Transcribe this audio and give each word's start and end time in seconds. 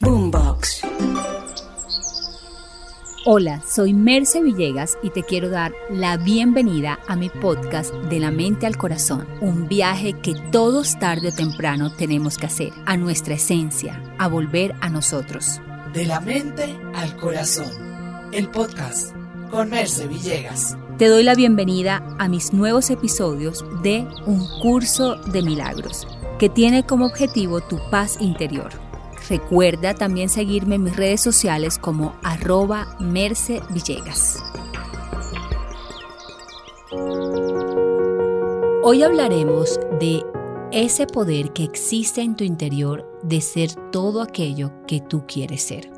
Boombox. 0.00 0.82
Hola, 3.24 3.62
soy 3.66 3.94
Merce 3.94 4.42
Villegas 4.42 4.98
y 5.02 5.08
te 5.08 5.22
quiero 5.22 5.48
dar 5.48 5.72
la 5.90 6.18
bienvenida 6.18 6.98
a 7.08 7.16
mi 7.16 7.30
podcast 7.30 7.94
De 8.10 8.20
la 8.20 8.30
mente 8.30 8.66
al 8.66 8.76
corazón, 8.76 9.26
un 9.40 9.68
viaje 9.68 10.12
que 10.12 10.34
todos 10.52 10.98
tarde 10.98 11.28
o 11.28 11.32
temprano 11.32 11.90
tenemos 11.96 12.36
que 12.36 12.44
hacer, 12.44 12.72
a 12.84 12.98
nuestra 12.98 13.34
esencia, 13.34 14.02
a 14.18 14.28
volver 14.28 14.74
a 14.82 14.90
nosotros. 14.90 15.62
De 15.94 16.04
la 16.04 16.20
mente 16.20 16.78
al 16.94 17.16
corazón. 17.16 17.70
El 18.32 18.50
podcast 18.50 19.14
con 19.50 19.70
Merce 19.70 20.06
Villegas. 20.06 20.76
Te 20.98 21.08
doy 21.08 21.22
la 21.22 21.34
bienvenida 21.34 22.02
a 22.18 22.28
mis 22.28 22.52
nuevos 22.52 22.90
episodios 22.90 23.64
de 23.82 24.06
Un 24.26 24.46
Curso 24.60 25.16
de 25.16 25.40
Milagros, 25.40 26.06
que 26.38 26.50
tiene 26.50 26.84
como 26.84 27.06
objetivo 27.06 27.62
tu 27.62 27.78
paz 27.90 28.18
interior. 28.20 28.85
Recuerda 29.28 29.94
también 29.94 30.28
seguirme 30.28 30.76
en 30.76 30.84
mis 30.84 30.96
redes 30.96 31.20
sociales 31.20 31.78
como 31.78 32.14
arroba 32.22 32.96
Merce. 33.00 33.60
Hoy 38.84 39.02
hablaremos 39.02 39.80
de 39.98 40.22
ese 40.70 41.08
poder 41.08 41.52
que 41.52 41.64
existe 41.64 42.22
en 42.22 42.36
tu 42.36 42.44
interior 42.44 43.18
de 43.24 43.40
ser 43.40 43.72
todo 43.90 44.22
aquello 44.22 44.70
que 44.86 45.00
tú 45.00 45.24
quieres 45.26 45.62
ser. 45.62 45.90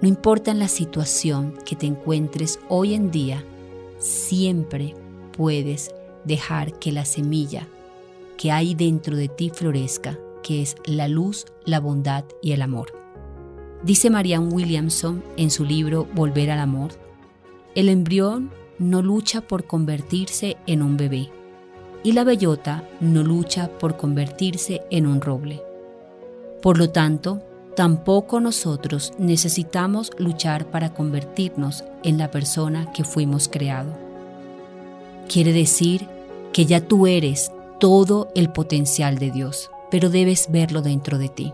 No 0.00 0.08
importa 0.08 0.52
en 0.52 0.60
la 0.60 0.68
situación 0.68 1.58
que 1.66 1.74
te 1.74 1.86
encuentres 1.86 2.60
hoy 2.68 2.94
en 2.94 3.10
día, 3.10 3.44
siempre 3.98 4.94
puedes 5.36 5.92
dejar 6.24 6.78
que 6.78 6.92
la 6.92 7.04
semilla 7.04 7.66
que 8.38 8.52
hay 8.52 8.76
dentro 8.76 9.16
de 9.16 9.28
ti 9.28 9.50
florezca 9.50 10.16
que 10.42 10.62
es 10.62 10.76
la 10.84 11.08
luz, 11.08 11.46
la 11.64 11.80
bondad 11.80 12.24
y 12.42 12.52
el 12.52 12.62
amor. 12.62 12.92
Dice 13.82 14.10
Marianne 14.10 14.52
Williamson 14.52 15.22
en 15.36 15.50
su 15.50 15.64
libro 15.64 16.06
Volver 16.14 16.50
al 16.50 16.58
Amor, 16.58 16.92
el 17.74 17.88
embrión 17.88 18.50
no 18.78 19.00
lucha 19.00 19.40
por 19.40 19.64
convertirse 19.64 20.56
en 20.66 20.82
un 20.82 20.96
bebé 20.96 21.30
y 22.02 22.12
la 22.12 22.24
bellota 22.24 22.88
no 23.00 23.22
lucha 23.22 23.70
por 23.78 23.96
convertirse 23.96 24.82
en 24.90 25.06
un 25.06 25.20
roble. 25.20 25.62
Por 26.62 26.78
lo 26.78 26.90
tanto, 26.90 27.40
tampoco 27.74 28.40
nosotros 28.40 29.12
necesitamos 29.18 30.10
luchar 30.18 30.70
para 30.70 30.92
convertirnos 30.92 31.84
en 32.02 32.18
la 32.18 32.30
persona 32.30 32.92
que 32.92 33.04
fuimos 33.04 33.48
creado. 33.48 33.96
Quiere 35.28 35.52
decir 35.52 36.06
que 36.52 36.66
ya 36.66 36.80
tú 36.80 37.06
eres 37.06 37.50
todo 37.78 38.28
el 38.34 38.50
potencial 38.50 39.18
de 39.18 39.30
Dios 39.30 39.70
pero 39.90 40.08
debes 40.08 40.50
verlo 40.50 40.82
dentro 40.82 41.18
de 41.18 41.28
ti. 41.28 41.52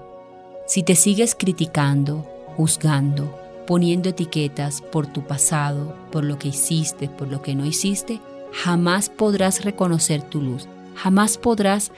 Si 0.66 0.82
te 0.82 0.94
sigues 0.94 1.34
criticando, 1.34 2.26
juzgando, 2.56 3.32
poniendo 3.66 4.08
etiquetas 4.08 4.80
por 4.80 5.06
tu 5.06 5.22
pasado, 5.26 5.94
por 6.12 6.24
lo 6.24 6.38
que 6.38 6.48
hiciste, 6.48 7.08
por 7.08 7.28
lo 7.28 7.42
que 7.42 7.54
no 7.54 7.64
hiciste, 7.64 8.20
jamás 8.52 9.08
podrás 9.08 9.64
reconocer 9.64 10.22
tu 10.22 10.40
luz, 10.40 10.68
jamás 10.94 11.38
podrás 11.38 11.92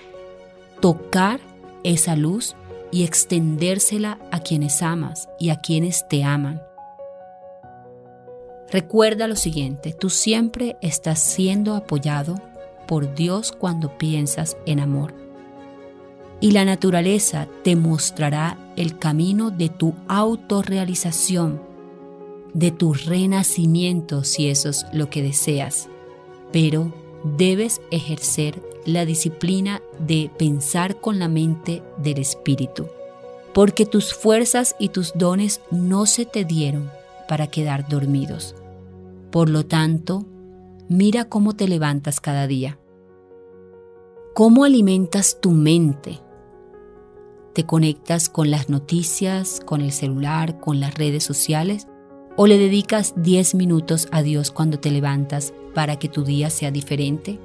tocar 0.80 1.40
esa 1.82 2.16
luz 2.16 2.54
y 2.90 3.04
extendérsela 3.04 4.18
a 4.30 4.40
quienes 4.40 4.82
amas 4.82 5.28
y 5.38 5.50
a 5.50 5.56
quienes 5.56 6.08
te 6.08 6.24
aman. 6.24 6.62
Recuerda 8.70 9.26
lo 9.28 9.36
siguiente, 9.36 9.94
tú 9.94 10.10
siempre 10.10 10.76
estás 10.82 11.20
siendo 11.20 11.74
apoyado 11.74 12.34
por 12.86 13.14
Dios 13.14 13.52
cuando 13.52 13.96
piensas 13.96 14.56
en 14.66 14.80
amor 14.80 15.27
y 16.40 16.52
la 16.52 16.64
naturaleza 16.64 17.48
te 17.64 17.74
mostrará 17.74 18.72
el 18.76 18.98
camino 18.98 19.50
de 19.50 19.68
tu 19.68 19.94
autorrealización, 20.06 21.60
de 22.54 22.70
tu 22.70 22.94
renacimiento 22.94 24.24
si 24.24 24.48
eso 24.48 24.68
es 24.68 24.86
lo 24.92 25.10
que 25.10 25.22
deseas. 25.22 25.88
Pero 26.52 26.92
debes 27.36 27.80
ejercer 27.90 28.62
la 28.86 29.04
disciplina 29.04 29.82
de 29.98 30.30
pensar 30.38 31.00
con 31.00 31.18
la 31.18 31.28
mente 31.28 31.82
del 31.98 32.18
espíritu, 32.18 32.86
porque 33.52 33.84
tus 33.84 34.14
fuerzas 34.14 34.76
y 34.78 34.90
tus 34.90 35.12
dones 35.14 35.60
no 35.70 36.06
se 36.06 36.24
te 36.24 36.44
dieron 36.44 36.90
para 37.28 37.48
quedar 37.48 37.88
dormidos. 37.88 38.54
Por 39.30 39.50
lo 39.50 39.66
tanto, 39.66 40.24
mira 40.88 41.24
cómo 41.24 41.54
te 41.54 41.68
levantas 41.68 42.20
cada 42.20 42.46
día. 42.46 42.78
¿Cómo 44.34 44.64
alimentas 44.64 45.38
tu 45.40 45.50
mente? 45.50 46.20
¿Te 47.58 47.66
conectas 47.66 48.28
con 48.28 48.52
las 48.52 48.68
noticias, 48.68 49.58
con 49.64 49.80
el 49.80 49.90
celular, 49.90 50.60
con 50.60 50.78
las 50.78 50.94
redes 50.94 51.24
sociales? 51.24 51.88
¿O 52.36 52.46
le 52.46 52.56
dedicas 52.56 53.14
10 53.16 53.56
minutos 53.56 54.06
a 54.12 54.22
Dios 54.22 54.52
cuando 54.52 54.78
te 54.78 54.92
levantas 54.92 55.52
para 55.74 55.98
que 55.98 56.08
tu 56.08 56.22
día 56.22 56.50
sea 56.50 56.70
diferente? 56.70 57.40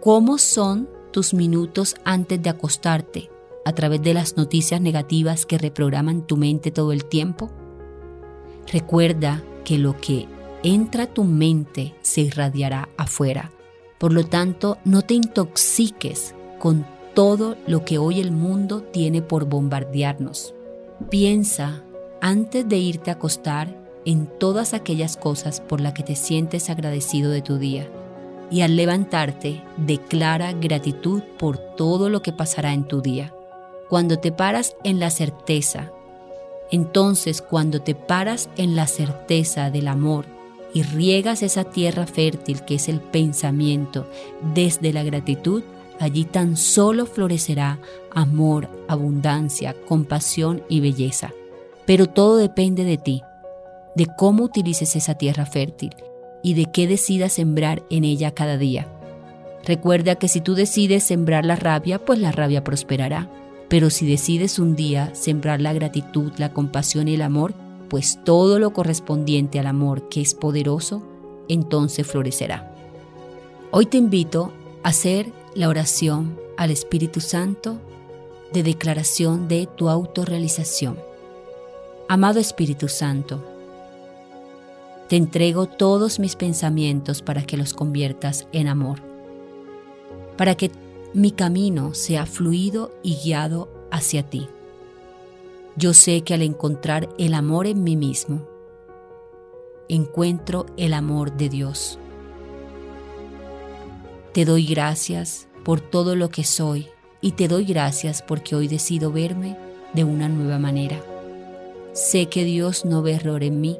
¿Cómo 0.00 0.36
son 0.36 0.88
tus 1.12 1.32
minutos 1.32 1.94
antes 2.04 2.42
de 2.42 2.50
acostarte 2.50 3.30
a 3.64 3.72
través 3.72 4.02
de 4.02 4.14
las 4.14 4.36
noticias 4.36 4.80
negativas 4.80 5.46
que 5.46 5.56
reprograman 5.56 6.26
tu 6.26 6.36
mente 6.36 6.72
todo 6.72 6.90
el 6.90 7.04
tiempo? 7.04 7.52
Recuerda 8.66 9.44
que 9.62 9.78
lo 9.78 9.96
que 10.00 10.26
entra 10.64 11.04
a 11.04 11.14
tu 11.14 11.22
mente 11.22 11.94
se 12.02 12.22
irradiará 12.22 12.88
afuera. 12.96 13.52
Por 13.96 14.12
lo 14.12 14.26
tanto, 14.26 14.78
no 14.84 15.02
te 15.02 15.14
intoxiques 15.14 16.34
con 16.58 16.84
todo 17.14 17.56
lo 17.66 17.84
que 17.84 17.98
hoy 17.98 18.20
el 18.20 18.32
mundo 18.32 18.82
tiene 18.82 19.22
por 19.22 19.46
bombardearnos. 19.46 20.54
Piensa, 21.10 21.82
antes 22.20 22.68
de 22.68 22.78
irte 22.78 23.10
a 23.10 23.14
acostar, 23.14 23.76
en 24.04 24.26
todas 24.26 24.74
aquellas 24.74 25.16
cosas 25.16 25.60
por 25.60 25.80
las 25.80 25.92
que 25.92 26.02
te 26.02 26.16
sientes 26.16 26.70
agradecido 26.70 27.30
de 27.30 27.42
tu 27.42 27.58
día. 27.58 27.90
Y 28.50 28.62
al 28.62 28.76
levantarte, 28.76 29.62
declara 29.76 30.52
gratitud 30.52 31.22
por 31.38 31.58
todo 31.58 32.08
lo 32.08 32.22
que 32.22 32.32
pasará 32.32 32.72
en 32.72 32.84
tu 32.84 33.00
día. 33.00 33.32
Cuando 33.88 34.18
te 34.18 34.32
paras 34.32 34.76
en 34.84 34.98
la 35.00 35.10
certeza, 35.10 35.92
entonces 36.70 37.42
cuando 37.42 37.82
te 37.82 37.94
paras 37.94 38.48
en 38.56 38.76
la 38.76 38.86
certeza 38.86 39.70
del 39.70 39.88
amor 39.88 40.26
y 40.72 40.82
riegas 40.82 41.42
esa 41.42 41.64
tierra 41.64 42.06
fértil 42.06 42.64
que 42.64 42.76
es 42.76 42.88
el 42.88 43.00
pensamiento 43.00 44.06
desde 44.54 44.92
la 44.92 45.02
gratitud, 45.02 45.62
allí 46.00 46.24
tan 46.24 46.56
solo 46.56 47.06
florecerá 47.06 47.78
amor, 48.10 48.68
abundancia, 48.88 49.76
compasión 49.86 50.62
y 50.68 50.80
belleza. 50.80 51.32
Pero 51.86 52.06
todo 52.06 52.38
depende 52.38 52.84
de 52.84 52.96
ti, 52.96 53.22
de 53.94 54.06
cómo 54.18 54.44
utilices 54.44 54.96
esa 54.96 55.14
tierra 55.14 55.46
fértil 55.46 55.94
y 56.42 56.54
de 56.54 56.66
qué 56.72 56.86
decidas 56.86 57.34
sembrar 57.34 57.82
en 57.90 58.04
ella 58.04 58.32
cada 58.32 58.56
día. 58.56 58.88
Recuerda 59.64 60.14
que 60.14 60.28
si 60.28 60.40
tú 60.40 60.54
decides 60.54 61.04
sembrar 61.04 61.44
la 61.44 61.56
rabia, 61.56 61.98
pues 61.98 62.18
la 62.18 62.32
rabia 62.32 62.64
prosperará. 62.64 63.28
Pero 63.68 63.90
si 63.90 64.08
decides 64.08 64.58
un 64.58 64.74
día 64.74 65.14
sembrar 65.14 65.60
la 65.60 65.72
gratitud, 65.72 66.32
la 66.38 66.52
compasión 66.52 67.08
y 67.08 67.14
el 67.14 67.22
amor, 67.22 67.54
pues 67.88 68.18
todo 68.24 68.58
lo 68.58 68.72
correspondiente 68.72 69.60
al 69.60 69.66
amor 69.66 70.08
que 70.08 70.22
es 70.22 70.34
poderoso, 70.34 71.02
entonces 71.48 72.06
florecerá. 72.06 72.74
Hoy 73.70 73.86
te 73.86 73.98
invito 73.98 74.52
a 74.82 74.88
hacer 74.88 75.26
la 75.54 75.68
oración 75.68 76.38
al 76.56 76.70
Espíritu 76.70 77.20
Santo 77.20 77.78
de 78.52 78.62
declaración 78.62 79.48
de 79.48 79.66
tu 79.66 79.88
autorrealización. 79.88 80.98
Amado 82.08 82.40
Espíritu 82.40 82.88
Santo, 82.88 83.44
te 85.08 85.16
entrego 85.16 85.66
todos 85.66 86.20
mis 86.20 86.36
pensamientos 86.36 87.22
para 87.22 87.42
que 87.42 87.56
los 87.56 87.74
conviertas 87.74 88.46
en 88.52 88.68
amor, 88.68 89.00
para 90.36 90.54
que 90.54 90.70
mi 91.14 91.32
camino 91.32 91.94
sea 91.94 92.26
fluido 92.26 92.92
y 93.02 93.16
guiado 93.16 93.68
hacia 93.90 94.22
ti. 94.22 94.48
Yo 95.76 95.94
sé 95.94 96.22
que 96.22 96.34
al 96.34 96.42
encontrar 96.42 97.08
el 97.18 97.34
amor 97.34 97.66
en 97.66 97.82
mí 97.82 97.96
mismo, 97.96 98.46
encuentro 99.88 100.66
el 100.76 100.94
amor 100.94 101.32
de 101.32 101.48
Dios. 101.48 101.98
Te 104.32 104.44
doy 104.44 104.64
gracias 104.64 105.48
por 105.64 105.80
todo 105.80 106.14
lo 106.14 106.28
que 106.28 106.44
soy 106.44 106.86
y 107.20 107.32
te 107.32 107.48
doy 107.48 107.64
gracias 107.64 108.22
porque 108.22 108.54
hoy 108.54 108.68
decido 108.68 109.10
verme 109.10 109.56
de 109.92 110.04
una 110.04 110.28
nueva 110.28 110.60
manera. 110.60 111.00
Sé 111.94 112.26
que 112.26 112.44
Dios 112.44 112.84
no 112.84 113.02
ve 113.02 113.14
error 113.14 113.42
en 113.42 113.60
mí, 113.60 113.76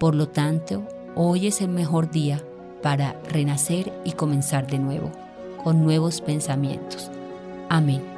por 0.00 0.16
lo 0.16 0.28
tanto, 0.28 0.82
hoy 1.14 1.46
es 1.46 1.60
el 1.60 1.68
mejor 1.68 2.10
día 2.10 2.44
para 2.82 3.20
renacer 3.28 3.92
y 4.04 4.12
comenzar 4.12 4.66
de 4.66 4.80
nuevo, 4.80 5.12
con 5.62 5.84
nuevos 5.84 6.20
pensamientos. 6.20 7.08
Amén. 7.68 8.17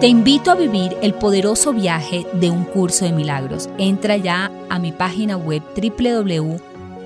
Te 0.00 0.08
invito 0.08 0.50
a 0.50 0.56
vivir 0.56 0.96
el 1.02 1.14
poderoso 1.14 1.72
viaje 1.72 2.26
de 2.34 2.50
un 2.50 2.64
curso 2.64 3.04
de 3.04 3.12
milagros. 3.12 3.70
Entra 3.78 4.16
ya 4.16 4.50
a 4.68 4.78
mi 4.78 4.92
página 4.92 5.36
web 5.36 5.62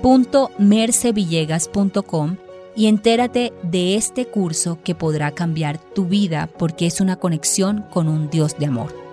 www.mercevillegas.com 0.03 2.37
y 2.75 2.87
entérate 2.87 3.53
de 3.63 3.95
este 3.95 4.25
curso 4.25 4.79
que 4.83 4.95
podrá 4.95 5.31
cambiar 5.31 5.77
tu 5.77 6.05
vida 6.05 6.49
porque 6.57 6.87
es 6.87 6.99
una 6.99 7.17
conexión 7.17 7.85
con 7.89 8.09
un 8.09 8.29
Dios 8.29 8.57
de 8.57 8.65
amor. 8.65 9.08